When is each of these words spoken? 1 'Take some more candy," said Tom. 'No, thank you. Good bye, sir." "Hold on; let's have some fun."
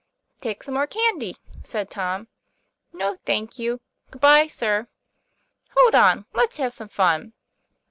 1 0.39 0.39
'Take 0.41 0.63
some 0.63 0.73
more 0.73 0.87
candy," 0.87 1.35
said 1.61 1.91
Tom. 1.91 2.27
'No, 2.91 3.19
thank 3.23 3.59
you. 3.59 3.81
Good 4.09 4.19
bye, 4.21 4.47
sir." 4.47 4.87
"Hold 5.77 5.93
on; 5.93 6.25
let's 6.33 6.57
have 6.57 6.73
some 6.73 6.89
fun." 6.89 7.33